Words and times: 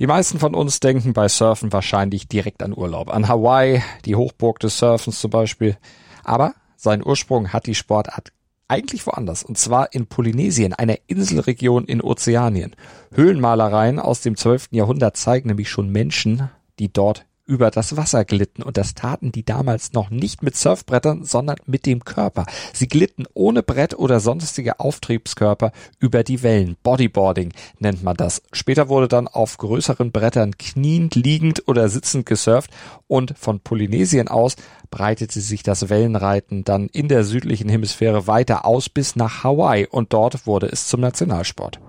Die 0.00 0.08
meisten 0.08 0.40
von 0.40 0.56
uns 0.56 0.80
denken 0.80 1.12
bei 1.12 1.28
Surfen 1.28 1.72
wahrscheinlich 1.72 2.26
direkt 2.26 2.64
an 2.64 2.76
Urlaub, 2.76 3.14
an 3.14 3.28
Hawaii, 3.28 3.80
die 4.04 4.16
Hochburg 4.16 4.58
des 4.58 4.76
Surfens 4.76 5.20
zum 5.20 5.30
Beispiel. 5.30 5.76
Aber 6.24 6.54
seinen 6.76 7.06
Ursprung 7.06 7.52
hat 7.52 7.66
die 7.66 7.76
Sportart 7.76 8.32
eigentlich 8.66 9.06
woanders, 9.06 9.44
und 9.44 9.56
zwar 9.56 9.92
in 9.92 10.06
Polynesien, 10.06 10.72
einer 10.72 10.96
Inselregion 11.06 11.84
in 11.84 12.02
Ozeanien. 12.02 12.74
Höhlenmalereien 13.12 14.00
aus 14.00 14.20
dem 14.20 14.36
12. 14.36 14.70
Jahrhundert 14.72 15.16
zeigen 15.16 15.48
nämlich 15.48 15.70
schon 15.70 15.90
Menschen, 15.90 16.50
die 16.80 16.92
dort 16.92 17.24
über 17.46 17.70
das 17.70 17.96
Wasser 17.96 18.24
glitten 18.24 18.62
und 18.62 18.76
das 18.76 18.94
taten 18.94 19.32
die 19.32 19.44
damals 19.44 19.92
noch 19.92 20.10
nicht 20.10 20.42
mit 20.42 20.56
Surfbrettern, 20.56 21.24
sondern 21.24 21.56
mit 21.66 21.84
dem 21.86 22.04
Körper. 22.04 22.46
Sie 22.72 22.88
glitten 22.88 23.26
ohne 23.34 23.62
Brett 23.62 23.98
oder 23.98 24.20
sonstige 24.20 24.80
Auftriebskörper 24.80 25.72
über 25.98 26.24
die 26.24 26.42
Wellen. 26.42 26.76
Bodyboarding 26.82 27.52
nennt 27.78 28.02
man 28.02 28.16
das. 28.16 28.42
Später 28.52 28.88
wurde 28.88 29.08
dann 29.08 29.28
auf 29.28 29.58
größeren 29.58 30.10
Brettern 30.10 30.56
kniend, 30.56 31.14
liegend 31.14 31.68
oder 31.68 31.88
sitzend 31.88 32.24
gesurft 32.26 32.70
und 33.08 33.34
von 33.36 33.60
Polynesien 33.60 34.28
aus 34.28 34.56
breitete 34.90 35.40
sich 35.40 35.62
das 35.62 35.90
Wellenreiten 35.90 36.64
dann 36.64 36.88
in 36.88 37.08
der 37.08 37.24
südlichen 37.24 37.68
Hemisphäre 37.68 38.26
weiter 38.26 38.64
aus 38.64 38.88
bis 38.88 39.16
nach 39.16 39.44
Hawaii 39.44 39.86
und 39.86 40.12
dort 40.12 40.46
wurde 40.46 40.66
es 40.66 40.86
zum 40.86 41.00
Nationalsport. 41.00 41.80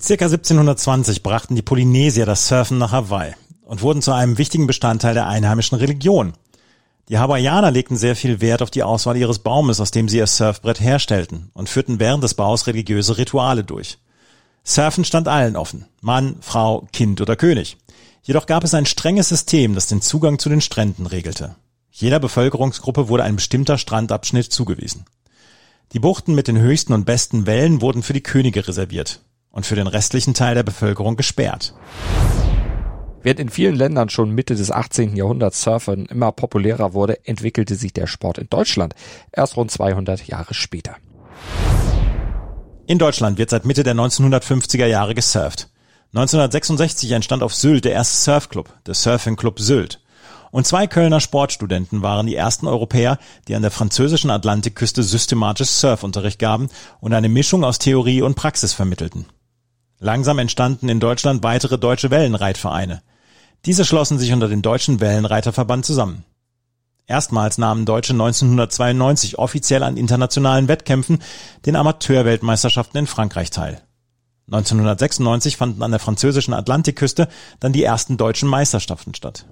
Circa 0.00 0.24
1720 0.24 1.22
brachten 1.22 1.54
die 1.54 1.62
Polynesier 1.62 2.26
das 2.26 2.48
Surfen 2.48 2.78
nach 2.78 2.92
Hawaii 2.92 3.34
und 3.72 3.80
wurden 3.80 4.02
zu 4.02 4.12
einem 4.12 4.36
wichtigen 4.36 4.66
Bestandteil 4.66 5.14
der 5.14 5.28
einheimischen 5.28 5.78
Religion. 5.78 6.34
Die 7.08 7.16
Hawaiianer 7.16 7.70
legten 7.70 7.96
sehr 7.96 8.14
viel 8.14 8.42
Wert 8.42 8.60
auf 8.60 8.70
die 8.70 8.82
Auswahl 8.82 9.16
ihres 9.16 9.38
Baumes, 9.38 9.80
aus 9.80 9.90
dem 9.90 10.10
sie 10.10 10.18
ihr 10.18 10.26
Surfbrett 10.26 10.78
herstellten 10.78 11.50
und 11.54 11.70
führten 11.70 11.98
während 11.98 12.22
des 12.22 12.34
Baus 12.34 12.66
religiöse 12.66 13.16
Rituale 13.16 13.64
durch. 13.64 13.96
Surfen 14.62 15.06
stand 15.06 15.26
allen 15.26 15.56
offen. 15.56 15.86
Mann, 16.02 16.36
Frau, 16.42 16.86
Kind 16.92 17.22
oder 17.22 17.34
König. 17.34 17.78
Jedoch 18.22 18.44
gab 18.44 18.62
es 18.62 18.74
ein 18.74 18.84
strenges 18.84 19.30
System, 19.30 19.74
das 19.74 19.86
den 19.86 20.02
Zugang 20.02 20.38
zu 20.38 20.50
den 20.50 20.60
Stränden 20.60 21.06
regelte. 21.06 21.56
Jeder 21.90 22.20
Bevölkerungsgruppe 22.20 23.08
wurde 23.08 23.24
ein 23.24 23.36
bestimmter 23.36 23.78
Strandabschnitt 23.78 24.52
zugewiesen. 24.52 25.06
Die 25.94 25.98
Buchten 25.98 26.34
mit 26.34 26.46
den 26.46 26.58
höchsten 26.58 26.92
und 26.92 27.06
besten 27.06 27.46
Wellen 27.46 27.80
wurden 27.80 28.02
für 28.02 28.12
die 28.12 28.22
Könige 28.22 28.68
reserviert 28.68 29.22
und 29.50 29.64
für 29.64 29.76
den 29.76 29.86
restlichen 29.86 30.34
Teil 30.34 30.56
der 30.56 30.62
Bevölkerung 30.62 31.16
gesperrt. 31.16 31.72
Während 33.22 33.40
in 33.40 33.48
vielen 33.50 33.76
Ländern 33.76 34.08
schon 34.08 34.30
Mitte 34.30 34.56
des 34.56 34.70
18. 34.70 35.14
Jahrhunderts 35.14 35.62
Surfern 35.62 36.06
immer 36.06 36.32
populärer 36.32 36.92
wurde, 36.92 37.24
entwickelte 37.24 37.76
sich 37.76 37.92
der 37.92 38.06
Sport 38.06 38.38
in 38.38 38.48
Deutschland 38.50 38.94
erst 39.30 39.56
rund 39.56 39.70
200 39.70 40.26
Jahre 40.26 40.54
später. 40.54 40.96
In 42.86 42.98
Deutschland 42.98 43.38
wird 43.38 43.50
seit 43.50 43.64
Mitte 43.64 43.84
der 43.84 43.94
1950er 43.94 44.86
Jahre 44.86 45.14
gesurft. 45.14 45.68
1966 46.14 47.12
entstand 47.12 47.42
auf 47.42 47.54
Sylt 47.54 47.84
der 47.84 47.92
erste 47.92 48.16
Surfclub, 48.16 48.68
der 48.86 48.94
Surfing 48.94 49.36
Club 49.36 49.60
Sylt. 49.60 50.00
Und 50.50 50.66
zwei 50.66 50.86
Kölner 50.86 51.20
Sportstudenten 51.20 52.02
waren 52.02 52.26
die 52.26 52.36
ersten 52.36 52.66
Europäer, 52.66 53.18
die 53.48 53.54
an 53.54 53.62
der 53.62 53.70
französischen 53.70 54.30
Atlantikküste 54.30 55.02
systematisch 55.02 55.70
Surfunterricht 55.70 56.38
gaben 56.38 56.68
und 57.00 57.14
eine 57.14 57.30
Mischung 57.30 57.64
aus 57.64 57.78
Theorie 57.78 58.20
und 58.20 58.34
Praxis 58.34 58.74
vermittelten. 58.74 59.24
Langsam 59.98 60.38
entstanden 60.38 60.90
in 60.90 61.00
Deutschland 61.00 61.42
weitere 61.42 61.78
deutsche 61.78 62.10
Wellenreitvereine. 62.10 63.00
Diese 63.64 63.84
schlossen 63.84 64.18
sich 64.18 64.32
unter 64.32 64.48
den 64.48 64.60
Deutschen 64.60 65.00
Wellenreiterverband 65.00 65.84
zusammen. 65.86 66.24
Erstmals 67.06 67.58
nahmen 67.58 67.84
Deutsche 67.84 68.12
1992 68.12 69.38
offiziell 69.38 69.84
an 69.84 69.96
internationalen 69.96 70.66
Wettkämpfen, 70.66 71.22
den 71.64 71.76
Amateurweltmeisterschaften 71.76 72.98
in 72.98 73.06
Frankreich 73.06 73.50
teil. 73.50 73.80
1996 74.46 75.56
fanden 75.56 75.82
an 75.84 75.92
der 75.92 76.00
französischen 76.00 76.54
Atlantikküste 76.54 77.28
dann 77.60 77.72
die 77.72 77.84
ersten 77.84 78.16
deutschen 78.16 78.48
Meisterschaften 78.48 79.14
statt. 79.14 79.46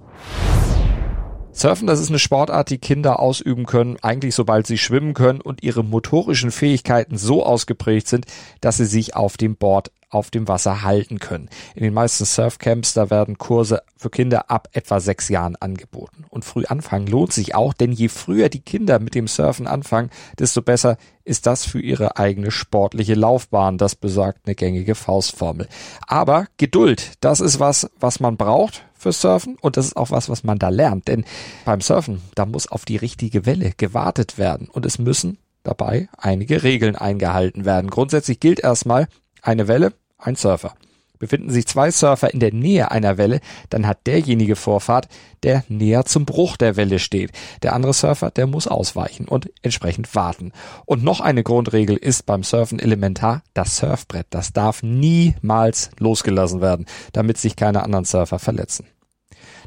Surfen, 1.52 1.86
das 1.86 2.00
ist 2.00 2.08
eine 2.08 2.18
Sportart, 2.18 2.70
die 2.70 2.78
Kinder 2.78 3.20
ausüben 3.20 3.64
können, 3.64 3.96
eigentlich 4.02 4.34
sobald 4.34 4.66
sie 4.66 4.78
schwimmen 4.78 5.14
können 5.14 5.40
und 5.40 5.62
ihre 5.62 5.84
motorischen 5.84 6.50
Fähigkeiten 6.50 7.16
so 7.16 7.44
ausgeprägt 7.44 8.08
sind, 8.08 8.26
dass 8.60 8.76
sie 8.76 8.86
sich 8.86 9.14
auf 9.14 9.36
dem 9.36 9.56
Board 9.56 9.92
auf 10.10 10.30
dem 10.30 10.48
Wasser 10.48 10.82
halten 10.82 11.18
können. 11.18 11.48
In 11.74 11.84
den 11.84 11.94
meisten 11.94 12.24
Surfcamps, 12.24 12.92
da 12.92 13.10
werden 13.10 13.38
Kurse 13.38 13.82
für 13.96 14.10
Kinder 14.10 14.50
ab 14.50 14.68
etwa 14.72 15.00
sechs 15.00 15.28
Jahren 15.28 15.56
angeboten. 15.56 16.24
Und 16.28 16.44
früh 16.44 16.64
anfangen 16.66 17.06
lohnt 17.06 17.32
sich 17.32 17.54
auch, 17.54 17.72
denn 17.72 17.92
je 17.92 18.08
früher 18.08 18.48
die 18.48 18.60
Kinder 18.60 18.98
mit 18.98 19.14
dem 19.14 19.28
Surfen 19.28 19.66
anfangen, 19.66 20.10
desto 20.38 20.62
besser 20.62 20.96
ist 21.24 21.46
das 21.46 21.64
für 21.64 21.80
ihre 21.80 22.16
eigene 22.16 22.50
sportliche 22.50 23.14
Laufbahn. 23.14 23.78
Das 23.78 23.94
besagt 23.94 24.46
eine 24.46 24.56
gängige 24.56 24.94
Faustformel. 24.94 25.68
Aber 26.06 26.46
Geduld, 26.56 27.12
das 27.20 27.40
ist 27.40 27.60
was, 27.60 27.88
was 28.00 28.20
man 28.20 28.36
braucht 28.36 28.84
für 28.96 29.12
Surfen 29.12 29.56
und 29.60 29.76
das 29.76 29.86
ist 29.86 29.96
auch 29.96 30.10
was, 30.10 30.28
was 30.28 30.44
man 30.44 30.58
da 30.58 30.68
lernt. 30.68 31.08
Denn 31.08 31.24
beim 31.64 31.80
Surfen, 31.80 32.20
da 32.34 32.46
muss 32.46 32.70
auf 32.70 32.84
die 32.84 32.96
richtige 32.96 33.46
Welle 33.46 33.72
gewartet 33.76 34.38
werden 34.38 34.68
und 34.68 34.84
es 34.84 34.98
müssen 34.98 35.38
dabei 35.62 36.08
einige 36.16 36.62
Regeln 36.62 36.96
eingehalten 36.96 37.64
werden. 37.64 37.90
Grundsätzlich 37.90 38.40
gilt 38.40 38.60
erstmal, 38.60 39.08
eine 39.42 39.68
Welle, 39.68 39.92
ein 40.18 40.36
Surfer. 40.36 40.74
Befinden 41.20 41.50
sich 41.50 41.66
zwei 41.66 41.90
Surfer 41.90 42.32
in 42.32 42.40
der 42.40 42.52
Nähe 42.52 42.90
einer 42.90 43.18
Welle, 43.18 43.40
dann 43.68 43.86
hat 43.86 44.06
derjenige 44.06 44.56
Vorfahrt, 44.56 45.06
der 45.42 45.64
näher 45.68 46.06
zum 46.06 46.24
Bruch 46.24 46.56
der 46.56 46.76
Welle 46.76 46.98
steht. 46.98 47.30
Der 47.62 47.74
andere 47.74 47.92
Surfer, 47.92 48.30
der 48.30 48.46
muss 48.46 48.66
ausweichen 48.66 49.28
und 49.28 49.52
entsprechend 49.60 50.14
warten. 50.14 50.52
Und 50.86 51.04
noch 51.04 51.20
eine 51.20 51.42
Grundregel 51.42 51.96
ist 51.96 52.24
beim 52.24 52.42
Surfen 52.42 52.78
elementar, 52.78 53.42
das 53.52 53.76
Surfbrett, 53.76 54.28
das 54.30 54.54
darf 54.54 54.82
niemals 54.82 55.90
losgelassen 55.98 56.62
werden, 56.62 56.86
damit 57.12 57.36
sich 57.36 57.54
keine 57.54 57.82
anderen 57.82 58.06
Surfer 58.06 58.38
verletzen. 58.38 58.86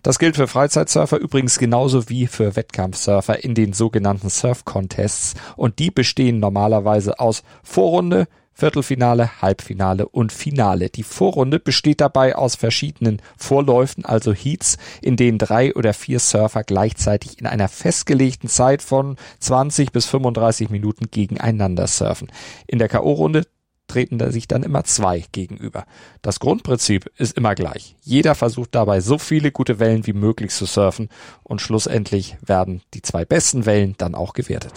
Das 0.01 0.19
gilt 0.19 0.35
für 0.35 0.47
Freizeitsurfer 0.47 1.17
übrigens 1.17 1.59
genauso 1.59 2.09
wie 2.09 2.27
für 2.27 2.55
Wettkampfsurfer 2.55 3.43
in 3.43 3.53
den 3.53 3.73
sogenannten 3.73 4.29
Surf 4.29 4.65
Contests 4.65 5.35
und 5.55 5.79
die 5.79 5.91
bestehen 5.91 6.39
normalerweise 6.39 7.19
aus 7.19 7.43
Vorrunde, 7.63 8.27
Viertelfinale, 8.53 9.41
Halbfinale 9.41 10.07
und 10.07 10.31
Finale. 10.31 10.89
Die 10.89 11.03
Vorrunde 11.03 11.59
besteht 11.59 12.01
dabei 12.01 12.35
aus 12.35 12.55
verschiedenen 12.55 13.21
Vorläufen, 13.37 14.05
also 14.05 14.33
Heats, 14.33 14.77
in 15.01 15.15
denen 15.15 15.37
drei 15.37 15.73
oder 15.75 15.93
vier 15.93 16.19
Surfer 16.19 16.63
gleichzeitig 16.63 17.39
in 17.39 17.47
einer 17.47 17.67
festgelegten 17.67 18.49
Zeit 18.49 18.81
von 18.81 19.17
20 19.39 19.91
bis 19.91 20.05
35 20.05 20.69
Minuten 20.69 21.09
gegeneinander 21.09 21.87
surfen. 21.87 22.31
In 22.67 22.79
der 22.79 22.89
K.O.-Runde 22.89 23.45
treten 23.87 24.17
da 24.17 24.31
sich 24.31 24.47
dann 24.47 24.63
immer 24.63 24.83
zwei 24.85 25.23
gegenüber. 25.31 25.85
Das 26.21 26.39
Grundprinzip 26.39 27.11
ist 27.17 27.37
immer 27.37 27.53
gleich. 27.55 27.95
Jeder 28.01 28.33
versucht 28.33 28.73
dabei 28.75 29.01
so 29.01 29.17
viele 29.17 29.51
gute 29.51 29.79
Wellen 29.79 30.07
wie 30.07 30.13
möglich 30.13 30.51
zu 30.51 30.65
surfen 30.65 31.09
und 31.43 31.61
schlussendlich 31.61 32.37
werden 32.41 32.81
die 32.93 33.01
zwei 33.01 33.25
besten 33.25 33.65
Wellen 33.65 33.95
dann 33.97 34.15
auch 34.15 34.33
gewertet. 34.33 34.73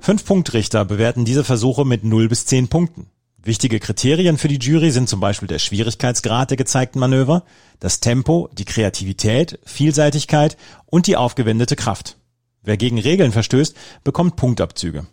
Fünf-Punkt-Richter 0.00 0.86
bewerten 0.86 1.26
diese 1.26 1.44
Versuche 1.44 1.84
mit 1.84 2.04
0 2.04 2.28
bis 2.28 2.46
10 2.46 2.68
Punkten. 2.68 3.06
Wichtige 3.42 3.80
Kriterien 3.80 4.38
für 4.38 4.48
die 4.48 4.58
Jury 4.58 4.90
sind 4.90 5.08
zum 5.08 5.20
Beispiel 5.20 5.48
der 5.48 5.58
Schwierigkeitsgrad 5.58 6.50
der 6.50 6.56
gezeigten 6.56 6.98
Manöver, 6.98 7.44
das 7.80 8.00
Tempo, 8.00 8.48
die 8.52 8.64
Kreativität, 8.64 9.58
Vielseitigkeit 9.64 10.56
und 10.86 11.06
die 11.06 11.16
aufgewendete 11.16 11.76
Kraft. 11.76 12.16
Wer 12.62 12.78
gegen 12.78 12.98
Regeln 12.98 13.32
verstößt, 13.32 13.76
bekommt 14.02 14.36
Punktabzüge. 14.36 15.06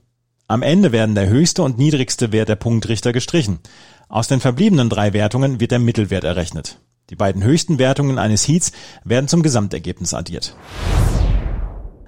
Am 0.48 0.62
Ende 0.62 0.94
werden 0.94 1.16
der 1.16 1.28
höchste 1.28 1.63
und 1.63 1.78
niedrigste 1.78 2.31
Wert 2.31 2.48
der 2.48 2.56
Punktrichter 2.56 3.12
gestrichen. 3.12 3.60
Aus 4.07 4.30
den 4.30 4.40
verbliebenen 4.40 4.90
drei 4.90 5.12
Wertungen 5.12 5.60
wird 5.60 5.72
der 5.72 5.80
Mittelwert 5.80 6.24
errechnet. 6.24 6.80
Die 7.10 7.16
beiden 7.16 7.44
höchsten 7.44 7.78
Wertungen 7.78 8.18
eines 8.19 8.48
Heats 8.48 8.72
werden 9.04 9.28
zum 9.28 9.44
Gesamtergebnis 9.44 10.13
addiert. 10.13 10.56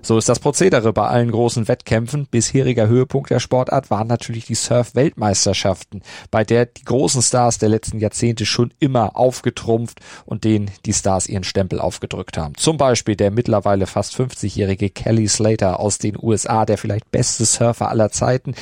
So 0.01 0.17
ist 0.17 0.29
das 0.29 0.39
Prozedere 0.39 0.93
bei 0.93 1.07
allen 1.07 1.29
großen 1.29 1.67
Wettkämpfen. 1.67 2.25
Bisheriger 2.25 2.87
Höhepunkt 2.87 3.29
der 3.29 3.39
Sportart 3.39 3.91
waren 3.91 4.07
natürlich 4.07 4.45
die 4.45 4.55
Surf-Weltmeisterschaften, 4.55 6.01
bei 6.31 6.43
der 6.43 6.65
die 6.65 6.85
großen 6.85 7.21
Stars 7.21 7.57
der 7.57 7.69
letzten 7.69 7.99
Jahrzehnte 7.99 8.45
schon 8.45 8.73
immer 8.79 9.17
aufgetrumpft 9.17 9.99
und 10.25 10.45
denen 10.45 10.71
die 10.85 10.93
Stars 10.93 11.27
ihren 11.27 11.43
Stempel 11.43 11.79
aufgedrückt 11.79 12.37
haben. 12.37 12.55
Zum 12.55 12.77
Beispiel 12.77 13.17
der 13.17 13.29
mittlerweile 13.29 13.87
fast 13.87 14.15
50-jährige 14.15 14.89
Kelly 14.89 15.27
Slater 15.27 15.79
aus 15.79 15.97
den 15.97 16.17
USA, 16.19 16.65
der 16.65 16.77
vielleicht 16.77 17.11
beste 17.11 17.43
Surfer 17.45 17.89
aller 17.89 18.09
Zeiten. 18.09 18.55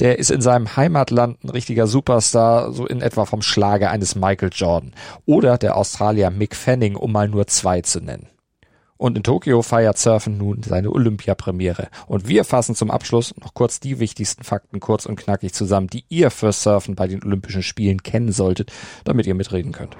Der 0.00 0.18
ist 0.18 0.30
in 0.30 0.40
seinem 0.40 0.76
Heimatland 0.76 1.44
ein 1.44 1.50
richtiger 1.50 1.86
Superstar, 1.86 2.72
so 2.72 2.86
in 2.86 3.00
etwa 3.00 3.26
vom 3.26 3.42
Schlage 3.42 3.90
eines 3.90 4.16
Michael 4.16 4.50
Jordan. 4.52 4.92
Oder 5.24 5.56
der 5.56 5.76
Australier 5.76 6.30
Mick 6.30 6.56
Fanning, 6.56 6.96
um 6.96 7.12
mal 7.12 7.28
nur 7.28 7.46
zwei 7.46 7.82
zu 7.82 8.00
nennen. 8.00 8.26
Und 9.00 9.16
in 9.16 9.22
Tokio 9.22 9.62
feiert 9.62 9.96
Surfen 9.96 10.36
nun 10.36 10.62
seine 10.62 10.90
Olympiapremiere. 10.90 11.88
Und 12.06 12.28
wir 12.28 12.44
fassen 12.44 12.74
zum 12.74 12.90
Abschluss 12.90 13.32
noch 13.40 13.54
kurz 13.54 13.80
die 13.80 13.98
wichtigsten 13.98 14.44
Fakten 14.44 14.78
kurz 14.78 15.06
und 15.06 15.16
knackig 15.16 15.54
zusammen, 15.54 15.86
die 15.86 16.04
ihr 16.10 16.30
für 16.30 16.52
Surfen 16.52 16.96
bei 16.96 17.06
den 17.06 17.24
Olympischen 17.24 17.62
Spielen 17.62 18.02
kennen 18.02 18.30
solltet, 18.30 18.70
damit 19.04 19.26
ihr 19.26 19.34
mitreden 19.34 19.72
könnt. 19.72 19.96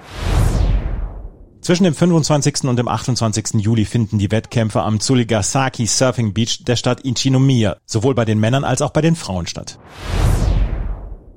Zwischen 1.61 1.83
dem 1.83 1.95
25. 1.95 2.65
und 2.65 2.77
dem 2.77 2.87
28. 2.87 3.55
Juli 3.55 3.85
finden 3.85 4.19
die 4.19 4.29
Wettkämpfe 4.29 4.83
am 4.83 4.99
Tsuligasaki 4.99 5.87
Surfing 5.87 6.33
Beach 6.33 6.63
der 6.63 6.75
Stadt 6.75 7.03
Ichinomiya 7.03 7.77
sowohl 7.87 8.13
bei 8.13 8.25
den 8.25 8.39
Männern 8.39 8.63
als 8.63 8.83
auch 8.83 8.91
bei 8.91 9.01
den 9.01 9.15
Frauen 9.15 9.47
statt. 9.47 9.79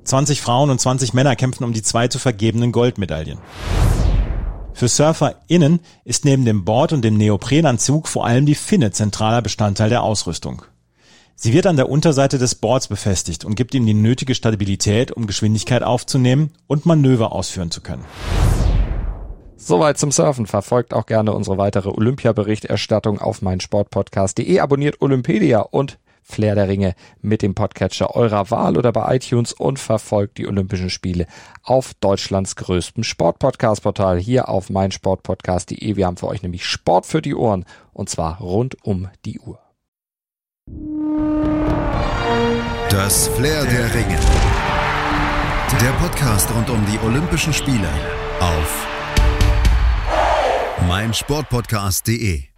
20 0.03 0.39
Frauen 0.39 0.69
und 0.69 0.79
20 0.79 1.15
Männer 1.15 1.35
kämpfen 1.35 1.63
um 1.63 1.73
die 1.73 1.81
zwei 1.81 2.09
zu 2.09 2.19
vergebenen 2.19 2.71
Goldmedaillen. 2.71 3.39
Für 4.75 4.89
SurferInnen 4.89 5.79
ist 6.03 6.25
neben 6.25 6.43
dem 6.43 6.65
Board 6.65 6.91
und 6.91 7.01
dem 7.01 7.15
Neoprenanzug 7.15 8.09
vor 8.09 8.25
allem 8.25 8.45
die 8.45 8.55
Finne 8.55 8.91
zentraler 8.91 9.41
Bestandteil 9.41 9.87
der 9.89 10.03
Ausrüstung. 10.03 10.63
Sie 11.33 11.53
wird 11.53 11.65
an 11.65 11.77
der 11.77 11.87
Unterseite 11.87 12.37
des 12.37 12.55
Boards 12.55 12.89
befestigt 12.89 13.45
und 13.45 13.55
gibt 13.55 13.73
ihm 13.73 13.85
die 13.85 13.93
nötige 13.93 14.35
Stabilität, 14.35 15.13
um 15.13 15.27
Geschwindigkeit 15.27 15.81
aufzunehmen 15.81 16.51
und 16.67 16.85
Manöver 16.85 17.31
ausführen 17.31 17.71
zu 17.71 17.79
können. 17.79 18.03
Soweit 19.55 19.97
zum 19.97 20.11
Surfen. 20.11 20.45
Verfolgt 20.45 20.93
auch 20.93 21.05
gerne 21.05 21.31
unsere 21.31 21.57
weitere 21.57 21.87
Olympia-Berichterstattung 21.87 23.19
auf 23.19 23.41
meinsportpodcast.de. 23.41 24.59
Abonniert 24.59 25.01
Olympedia 25.01 25.61
und 25.61 25.99
Flair 26.27 26.55
der 26.55 26.67
Ringe 26.67 26.95
mit 27.21 27.43
dem 27.43 27.53
Podcatcher 27.53 28.15
eurer 28.15 28.49
Wahl 28.49 28.77
oder 28.77 28.91
bei 28.91 29.15
iTunes 29.15 29.53
und 29.53 29.77
verfolgt 29.77 30.39
die 30.39 30.47
Olympischen 30.47 30.89
Spiele 30.89 31.27
auf 31.61 31.93
Deutschlands 31.93 32.55
größtem 32.55 33.03
Sportpodcast-Portal 33.03 34.19
hier 34.19 34.49
auf 34.49 34.71
meinsportpodcast.de. 34.71 35.95
Wir 35.95 36.07
haben 36.07 36.17
für 36.17 36.27
euch 36.27 36.41
nämlich 36.41 36.65
Sport 36.65 37.05
für 37.05 37.21
die 37.21 37.35
Ohren 37.35 37.63
und 37.93 38.09
zwar 38.09 38.39
rund 38.39 38.83
um 38.83 39.07
die 39.23 39.39
Uhr. 39.39 39.59
Das 42.89 43.27
Flair 43.27 43.63
der 43.65 43.93
Ringe. 43.93 44.19
Der 45.79 45.91
Podcast 45.99 46.49
rund 46.55 46.69
um 46.71 46.83
die 46.87 46.99
Olympischen 47.05 47.53
Spiele 47.53 47.89
auf 48.39 48.87
meinsportpodcast.de 50.87 52.54